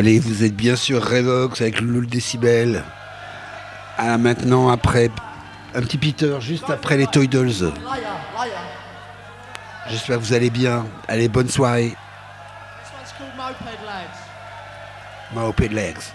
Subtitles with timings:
[0.00, 2.82] Allez, vous êtes bien sûr Revox avec le décibel.
[3.98, 5.10] Ah, maintenant, après
[5.74, 7.70] un petit Peter, juste après les Toy Dolls.
[9.90, 10.86] J'espère que vous allez bien.
[11.06, 11.94] Allez, bonne soirée.
[15.34, 16.14] Moped Legs.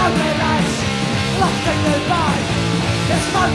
[0.00, 0.76] no relapse,
[1.38, 2.36] nothing to buy.
[3.08, 3.50] There's like.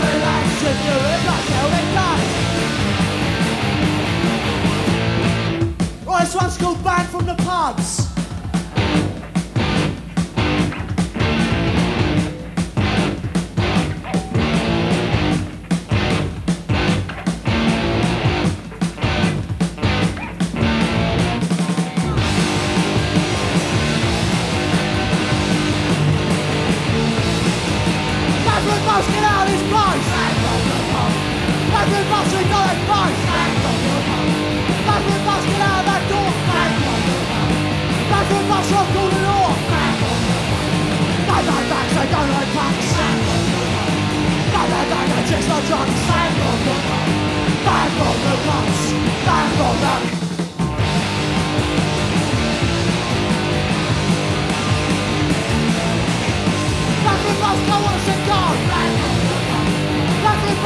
[6.05, 8.04] Right, this one's called Banned from the Pubs.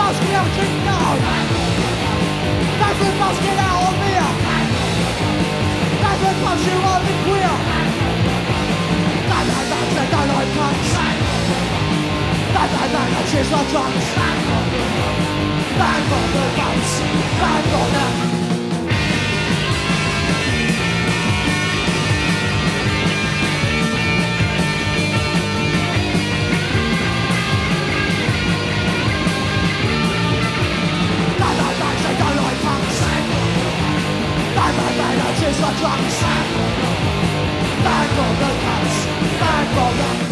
[0.09, 0.97] polskie ojczyzną
[2.79, 4.29] Także polskie na omija
[6.01, 7.59] Także polski wolny pływ
[9.29, 11.08] Także także dalej patrz
[12.59, 14.99] 慢慢慢慢解说中，慢火的梦，
[15.79, 16.91] 慢火的暴击，
[17.39, 17.97] 慢火的。
[34.55, 35.01] 慢慢来，
[35.39, 36.83] 解说装，慢火的，
[37.85, 38.43] 慢火的，
[39.39, 40.28] 慢火的。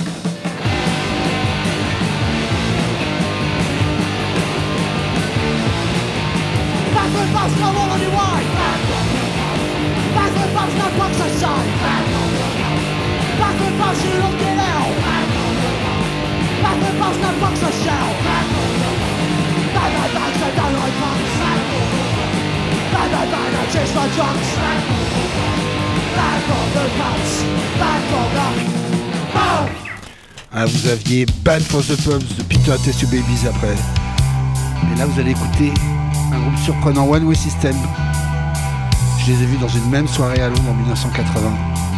[30.60, 33.76] Ah, vous aviez Band for the Pubs de Peter Test Babies après.
[33.76, 35.72] Et là, vous allez écouter
[36.32, 37.76] un groupe surprenant, One Way System.
[39.20, 41.52] Je les ai vus dans une même soirée à Londres en 1980.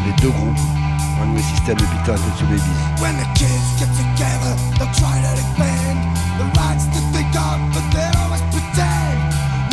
[0.05, 0.57] Les deux groupes,
[1.21, 3.01] One Way System et Peter Test You Babies.
[3.01, 5.97] When the kids get together, they'll try to defend
[6.37, 9.17] the rights that they got, but they always pretend.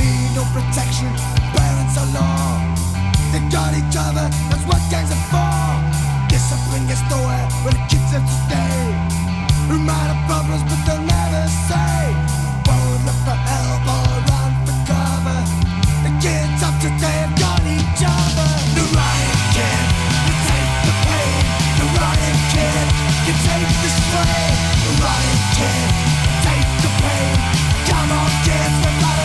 [0.01, 1.11] Need no protection,
[1.55, 2.61] parents are law.
[3.33, 5.67] They got each other, that's what gangs are for.
[6.29, 8.67] Discipline gets nowhere when the kids have to stay.
[9.87, 12.26] Might have problems, but they'll never say.
[26.47, 27.35] Take the pain.
[27.91, 29.16] Come on, kids, we've got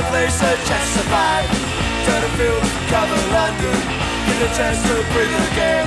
[0.00, 0.96] a place that just
[2.24, 3.76] a field, cover London,
[4.24, 5.84] get a chance to breathe again.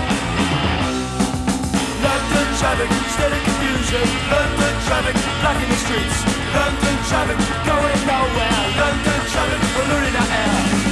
[2.06, 4.06] London traffic, steady confusion.
[4.30, 6.18] London traffic, blocking the streets.
[6.54, 8.62] London traffic, going nowhere.
[8.78, 10.83] London traffic, polluting our air.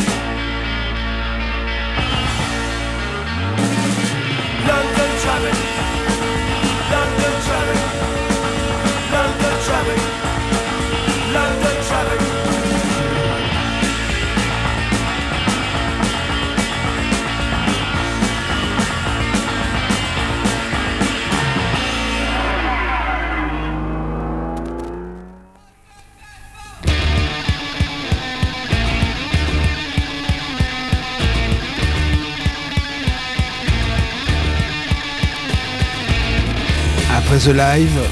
[37.43, 38.07] The Alive,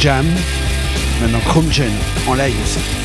[0.00, 0.26] Jam,
[1.20, 1.92] maintenant Chrome Gen
[2.26, 2.97] en live aussi.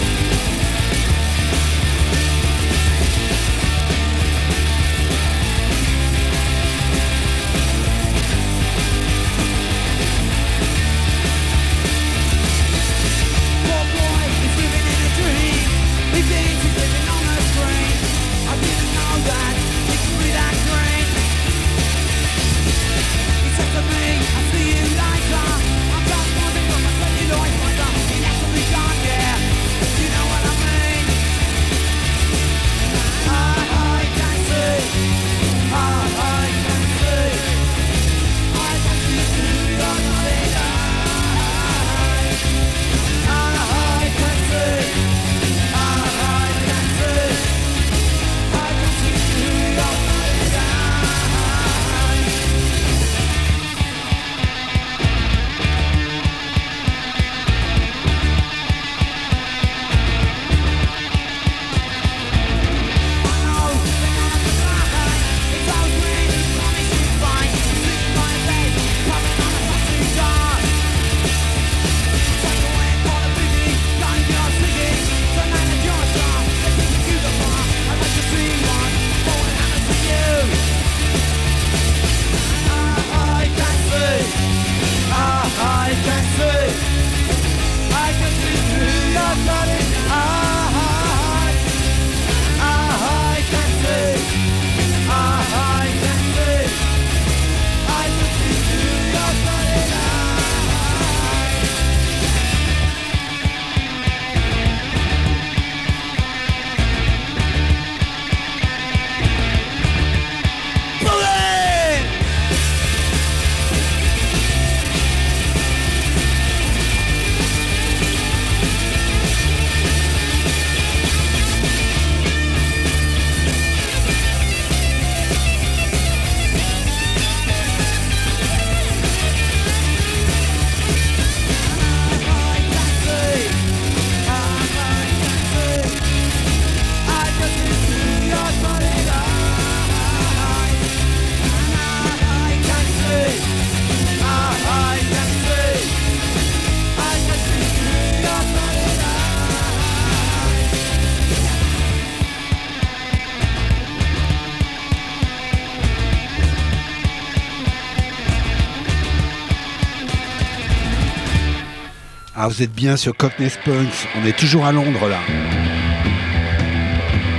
[162.46, 165.22] Ah, vous êtes bien sur Cockney Punks, on est toujours à Londres là.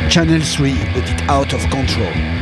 [0.09, 2.34] Channel 3, le titre Out of Control.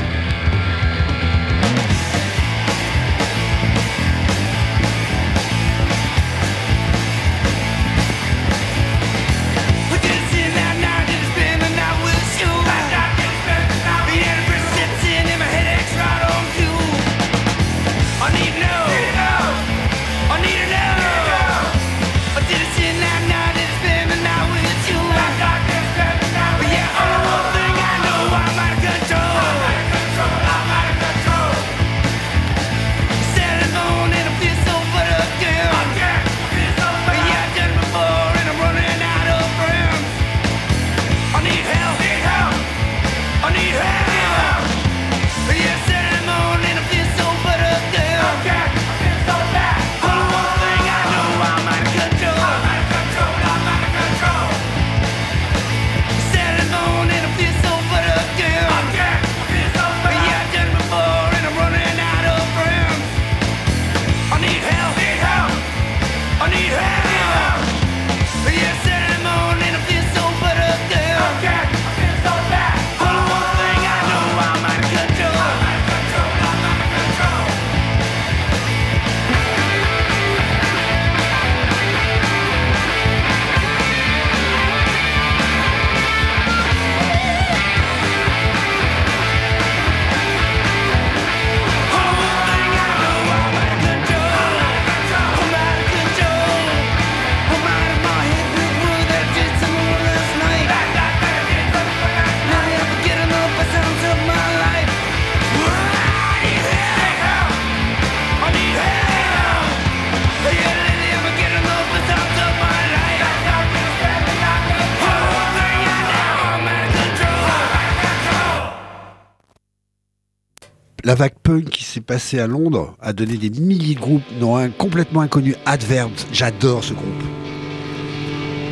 [121.92, 126.08] s'est passé à Londres a donné des milliers de groupes, dont un complètement inconnu, Advert.
[126.32, 127.22] J'adore ce groupe.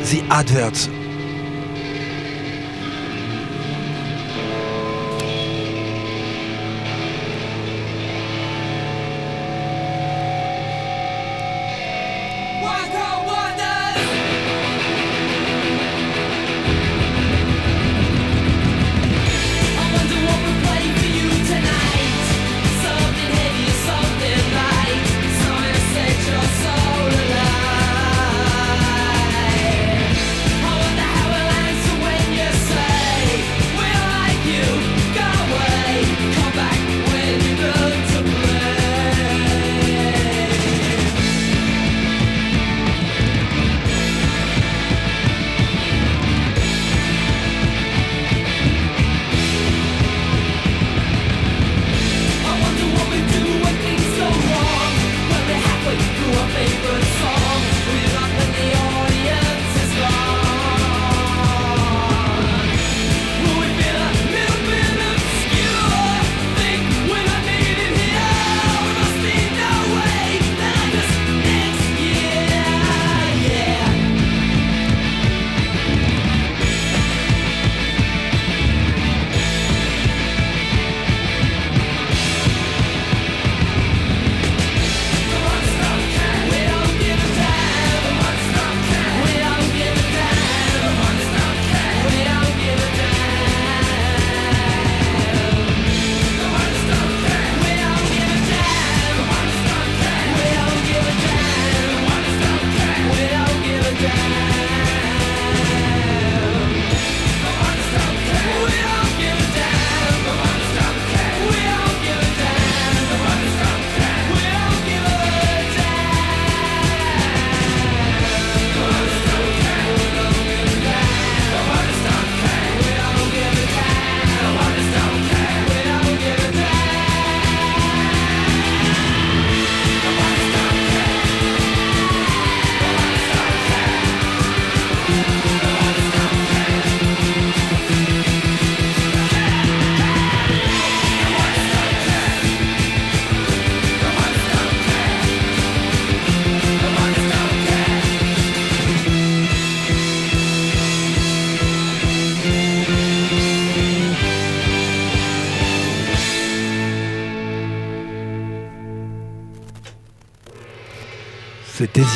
[0.03, 1.00] The Adverts.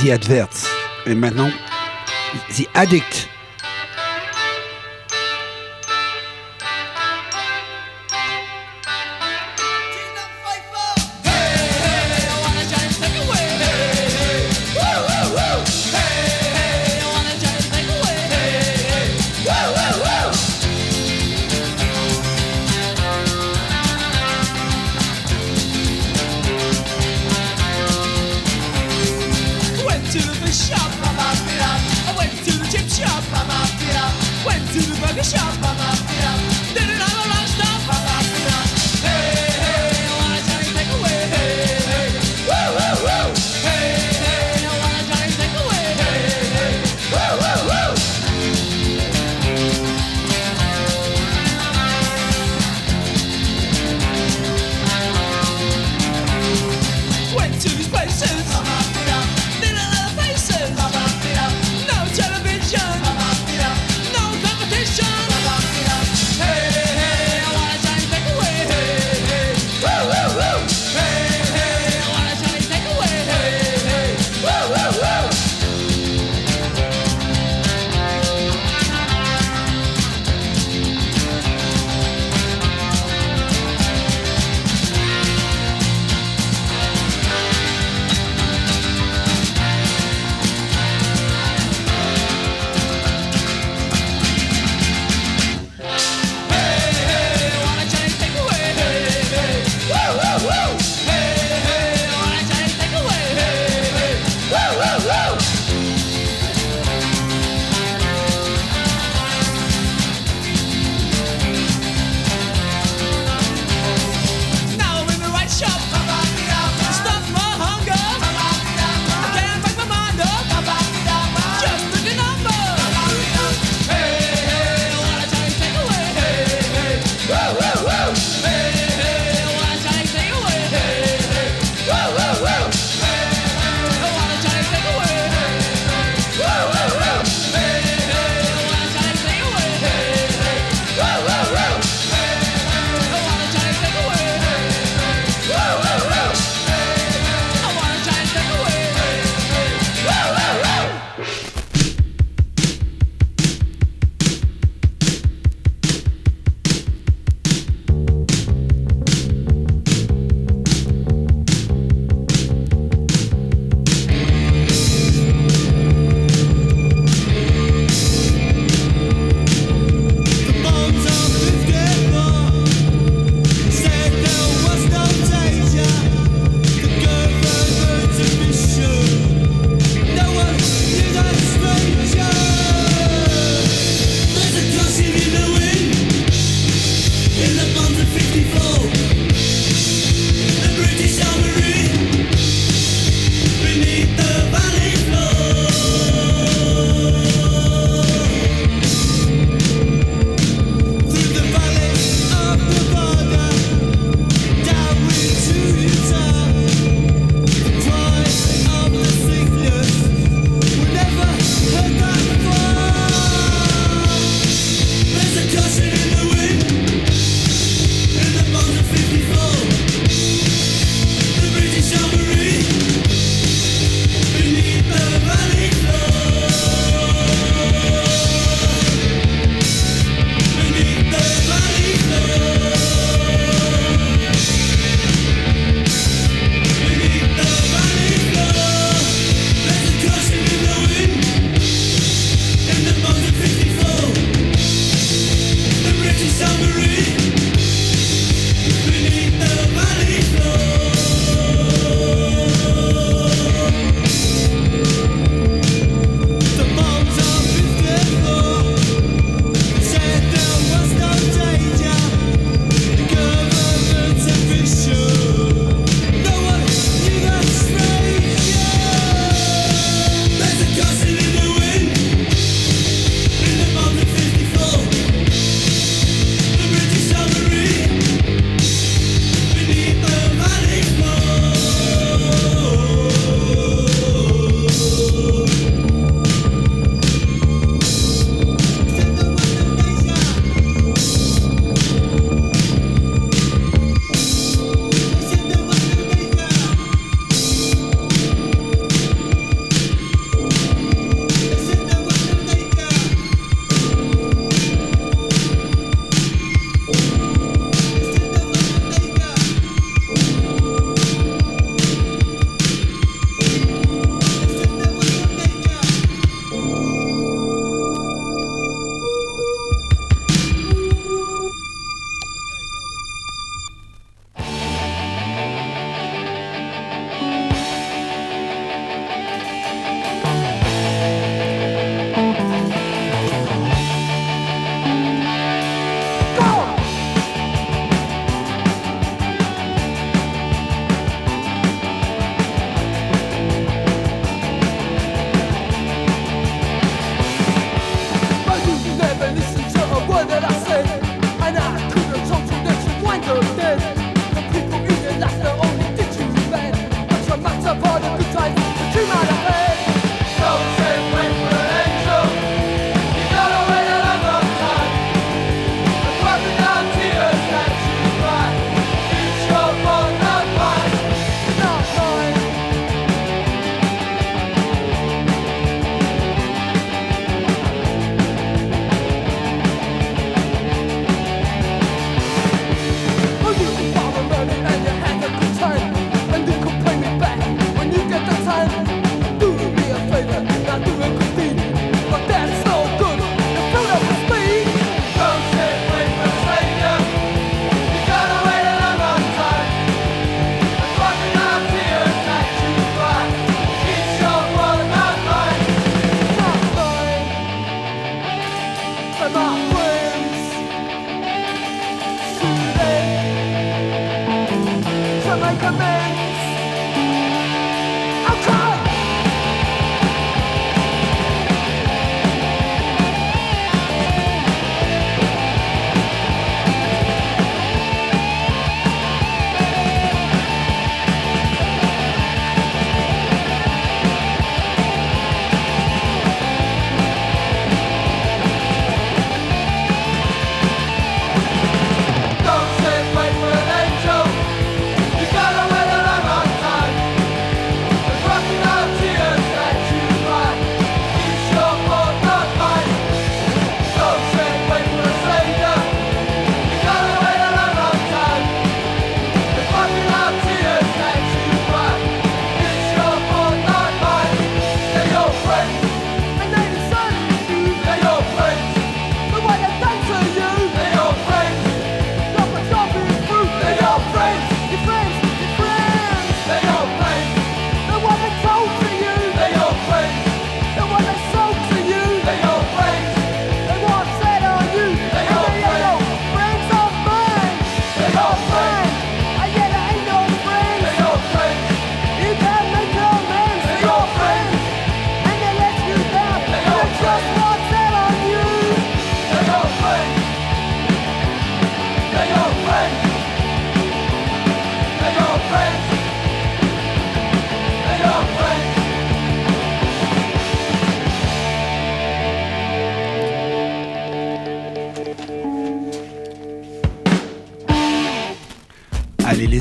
[0.06, 0.68] The Adverts.
[1.08, 1.50] Et maintenant,
[2.52, 3.28] The Addict.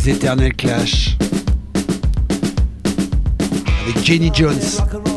[0.05, 1.17] Les éternels clash.
[3.85, 5.14] Avec Jenny Jones.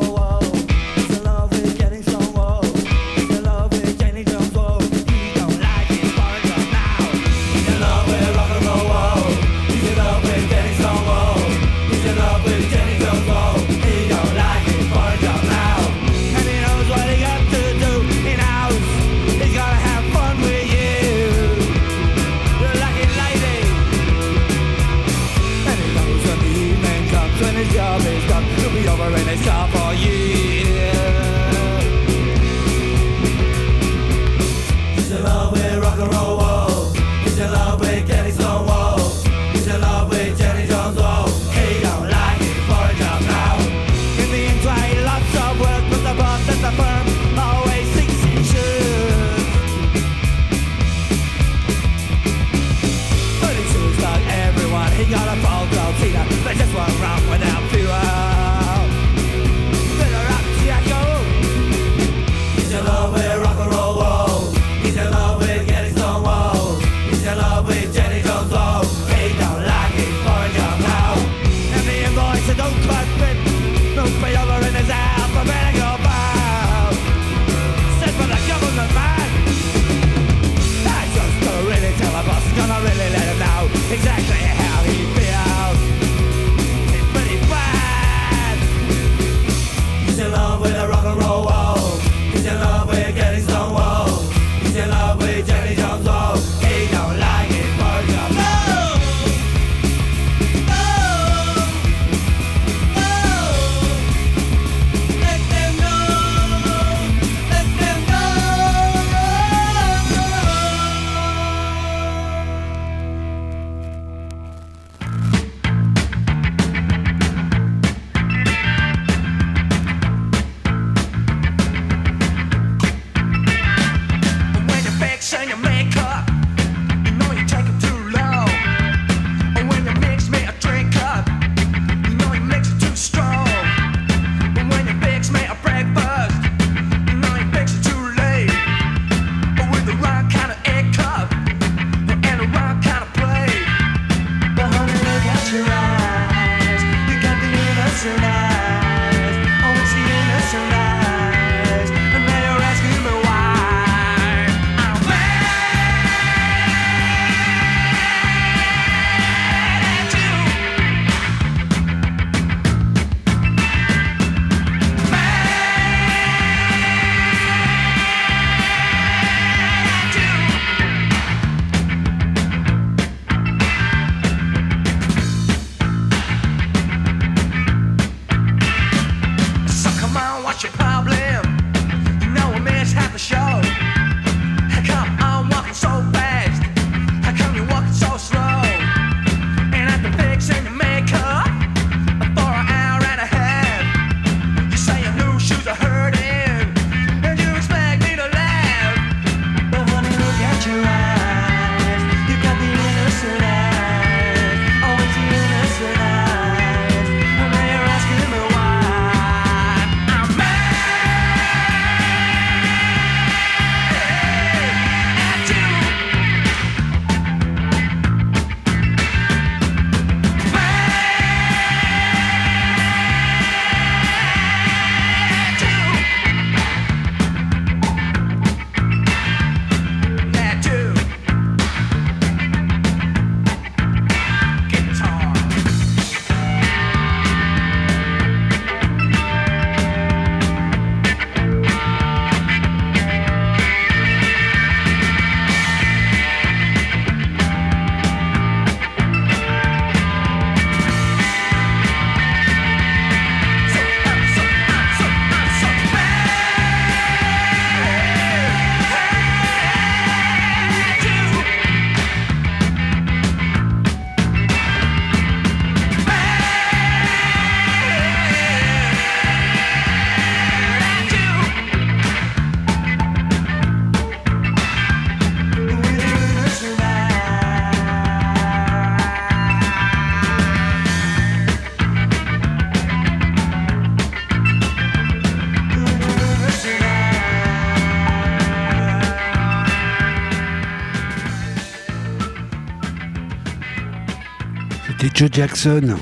[295.00, 295.96] C'était Joe Jackson.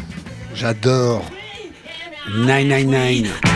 [0.54, 1.26] J'adore.
[2.38, 3.55] 999.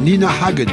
[0.00, 0.68] Nina Hagen.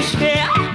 [0.00, 0.67] to.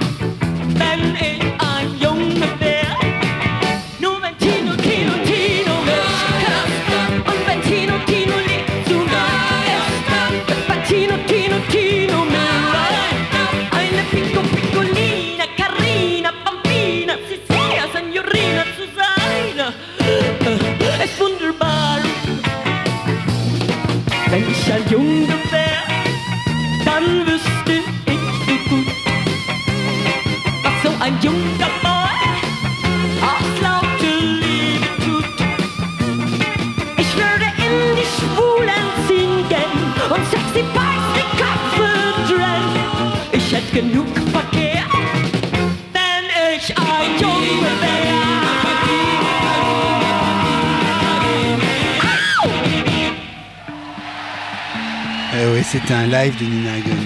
[55.86, 56.96] c'était un live de Nina Hagen.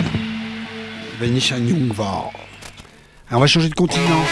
[1.21, 1.57] Vanishan
[3.31, 4.25] on va changer de continent.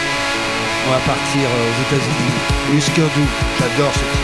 [0.87, 2.77] On va partir euh, aux États-Unis.
[2.77, 3.01] Husker
[3.59, 4.16] j'adore ce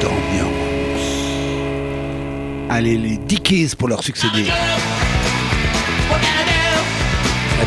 [0.00, 1.06] d'ambiance.
[2.68, 4.44] Allez, les Dickies pour leur succéder.
[4.44, 4.52] Ça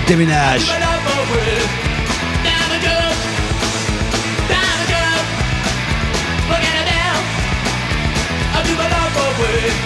[0.07, 0.71] déménage.
[9.39, 9.78] away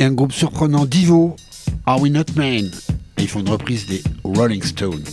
[0.00, 1.36] et un groupe surprenant d'Ivo,
[1.84, 2.70] Are We Not Men?
[3.18, 5.04] Ils font une reprise des Rolling Stones.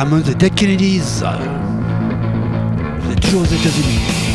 [0.00, 1.22] Paramount et Dead Kennedys.
[3.00, 4.29] Vous êtes toujours aux États-Unis.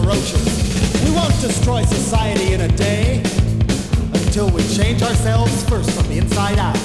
[0.00, 1.04] Crush us into roaches?
[1.04, 3.22] We won't destroy society in a day
[4.14, 6.78] until we change ourselves first from the inside out.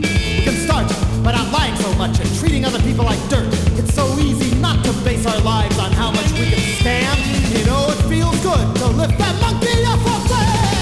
[0.00, 0.88] We can start
[1.22, 3.48] by not lying so much and treating other people like dirt.
[3.78, 7.20] It's so easy not to base our lives on how much we can stand.
[7.56, 10.73] You know, it feels good to lift that monkey off our back.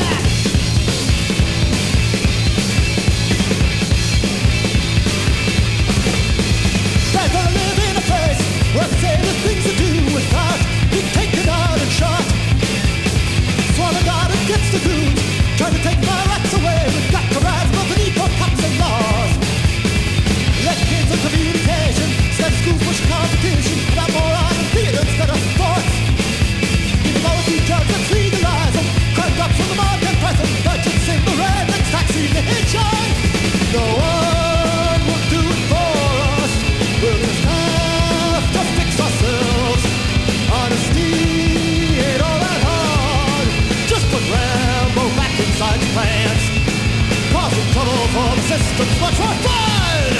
[48.60, 50.12] For much more fun.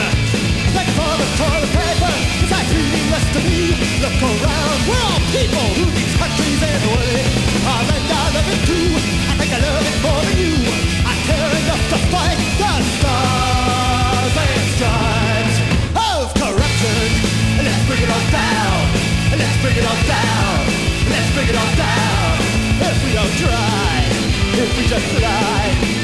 [0.72, 2.12] Thank you for the toilet paper.
[2.40, 3.76] It's actually meaningless to me.
[4.00, 7.28] Look around, we're all people who these countries anyway.
[7.68, 8.88] Our land I love it too.
[9.28, 10.56] I think I love it more than you.
[11.04, 15.56] I care enough to fight the stars and stripes
[15.92, 17.04] of corruption.
[17.60, 18.80] Let's bring it all down.
[19.36, 20.56] Let's bring it all down.
[21.12, 22.32] Let's bring it all down.
[22.80, 24.08] If we don't try,
[24.56, 26.01] if we just lie,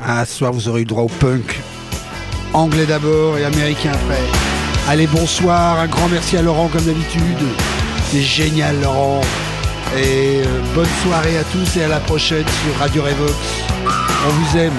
[0.00, 1.60] Ah, ce soir, vous aurez eu droit au punk.
[2.52, 4.22] Anglais d'abord et américain après.
[4.88, 5.78] Allez, bonsoir.
[5.78, 7.22] Un grand merci à Laurent, comme d'habitude.
[8.10, 9.20] C'est génial, Laurent.
[9.96, 13.34] Et euh, bonne soirée à tous et à la prochaine sur Radio Revox.
[14.26, 14.72] On vous aime.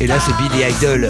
[0.00, 1.08] Et là, c'est Billy Idol.